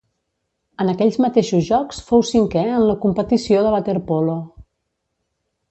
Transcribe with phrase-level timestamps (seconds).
[0.83, 4.39] En aquells mateixos Jocs fou cinquè en la competició de waterpolo.